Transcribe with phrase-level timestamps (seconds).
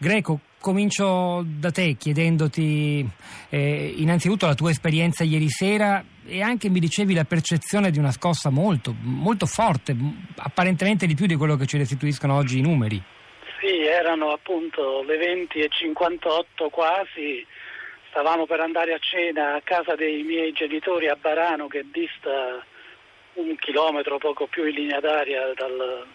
[0.00, 3.04] Greco, comincio da te chiedendoti
[3.50, 8.12] eh, innanzitutto la tua esperienza ieri sera e anche mi dicevi la percezione di una
[8.12, 9.96] scossa molto, molto forte,
[10.36, 13.02] apparentemente di più di quello che ci restituiscono oggi i numeri.
[13.58, 17.44] Sì, erano appunto le 20 e 58 quasi,
[18.10, 22.64] stavamo per andare a cena a casa dei miei genitori a Barano che dista
[23.32, 26.06] un chilometro poco più in linea d'aria dal,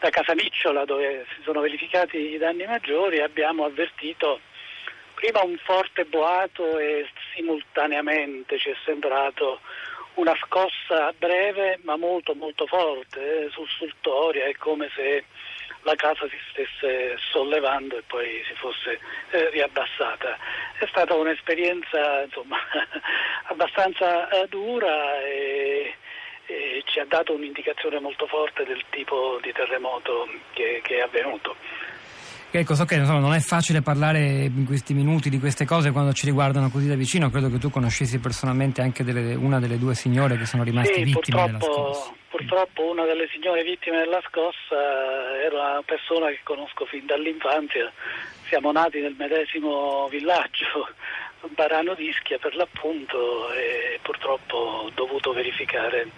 [0.00, 4.40] da Casamicciola dove si sono verificati i danni maggiori abbiamo avvertito
[5.14, 9.60] prima un forte boato e simultaneamente ci è sembrato
[10.14, 15.24] una scossa breve ma molto molto forte eh, sussultoria, è come se
[15.82, 18.98] la casa si stesse sollevando e poi si fosse
[19.30, 20.36] eh, riabbassata.
[20.78, 22.58] È stata un'esperienza insomma,
[23.48, 25.59] abbastanza eh, dura e,
[26.90, 31.54] ci ha dato un'indicazione molto forte del tipo di terremoto che, che è avvenuto.
[32.52, 36.12] Ecco, so che insomma, non è facile parlare in questi minuti di queste cose quando
[36.12, 37.30] ci riguardano così da vicino.
[37.30, 41.04] Credo che tu conoscessi personalmente anche delle, una delle due signore che sono rimaste sì,
[41.04, 42.12] vittime della scossa.
[42.28, 47.92] Purtroppo una delle signore vittime della scossa era una persona che conosco fin dall'infanzia.
[48.48, 50.88] Siamo nati nel medesimo villaggio,
[51.54, 56.08] Barano d'Ischia per l'appunto, e purtroppo ho dovuto verificare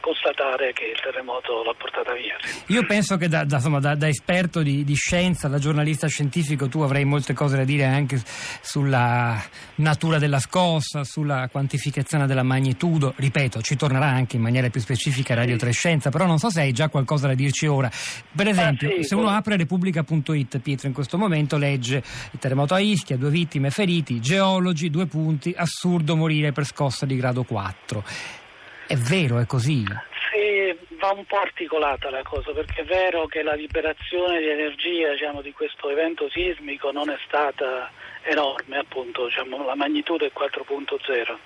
[0.00, 2.36] constatare che il terremoto l'ha portata via.
[2.66, 6.68] Io penso che da, da, insomma, da, da esperto di, di, scienza, da giornalista scientifico,
[6.68, 8.20] tu avrai molte cose da dire anche
[8.60, 9.40] sulla
[9.76, 13.12] natura della scossa, sulla quantificazione della magnitudo.
[13.16, 15.60] Ripeto, ci tornerà anche in maniera più specifica Radio sì.
[15.60, 17.90] 3 Scienza, però non so se hai già qualcosa da dirci ora.
[18.34, 22.74] Per esempio, ah, sì, se uno apre Repubblica.it, Pietro, in questo momento legge il terremoto
[22.74, 28.46] a Ischia, due vittime feriti, geologi, due punti, assurdo morire per scossa di grado 4.
[28.88, 29.84] È vero, è così?
[30.32, 35.10] Sì, va un po' articolata la cosa, perché è vero che la liberazione di energia
[35.10, 37.90] diciamo, di questo evento sismico non è stata
[38.22, 41.36] enorme, appunto, diciamo, la magnitudo è 4.0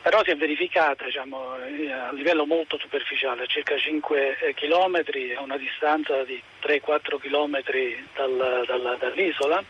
[0.00, 5.02] però si è verificata diciamo, a livello molto superficiale, a circa 5 km,
[5.36, 7.60] a una distanza di 3-4 km
[8.14, 9.62] dal, dal, dall'isola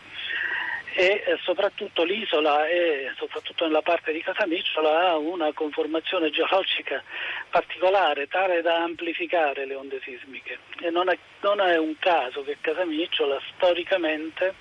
[0.99, 7.01] e eh, soprattutto l'isola e soprattutto nella parte di Casamicciola ha una conformazione geologica
[7.49, 10.59] particolare tale da amplificare le onde sismiche.
[10.81, 14.55] E non è, non è un caso che Casamicciola storicamente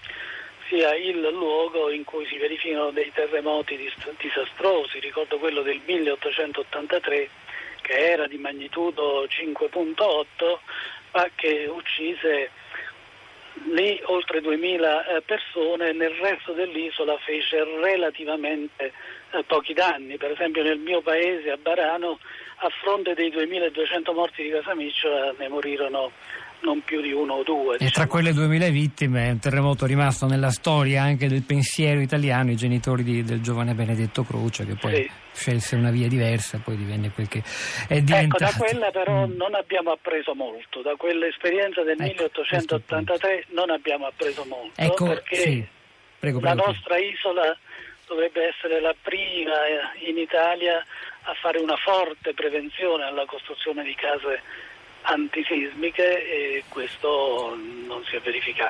[0.69, 7.31] sia il luogo in cui si verificano dei terremoti disastrosi, ricordo quello del 1883
[7.83, 10.59] che era di magnitudo 5.8
[11.15, 12.51] ma che uccise
[14.05, 18.93] oltre 2000 eh, persone, nel resto dell'isola fece relativamente
[19.31, 22.19] eh, pochi danni, per esempio nel mio paese a Barano
[22.61, 26.13] a fronte dei 2200 morti di Casamicciola ne morirono
[26.61, 27.77] non più di uno o due.
[27.79, 27.89] Diciamo.
[27.89, 32.51] E tra quelle 2000 vittime è un terremoto rimasto nella storia anche del pensiero italiano,
[32.51, 35.11] i genitori di, del giovane Benedetto Croce che poi sì.
[35.33, 37.43] scelse una via diversa, poi divenne quel che
[37.87, 38.45] è diventato.
[38.45, 39.37] Ecco, da quella però mm.
[39.37, 45.37] non abbiamo appreso molto, da quell'esperienza del ecco, 1883 non abbiamo appreso molto ecco, perché
[45.37, 45.67] sì.
[46.19, 47.57] prego, prego, la nostra isola
[48.09, 49.53] dovrebbe essere la prima
[50.01, 50.85] in Italia
[51.23, 54.43] a fare una forte prevenzione alla costruzione di case
[55.03, 58.67] antisismiche e questo non si è verificato.